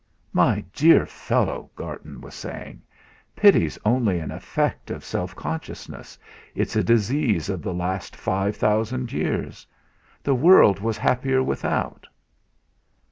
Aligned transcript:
"My 0.33 0.65
dear 0.73 1.05
fellow," 1.05 1.69
Garton 1.75 2.21
was 2.21 2.33
saying, 2.33 2.81
"pity's 3.35 3.77
only 3.85 4.17
an 4.17 4.31
effect 4.31 4.89
of 4.89 5.05
self 5.05 5.35
consciousness; 5.35 6.17
it's 6.55 6.75
a 6.75 6.83
disease 6.83 7.49
of 7.49 7.61
the 7.61 7.71
last 7.71 8.15
five 8.15 8.55
thousand 8.55 9.13
years. 9.13 9.67
The 10.23 10.33
world 10.33 10.79
was 10.79 10.97
happier 10.97 11.43
without." 11.43 12.07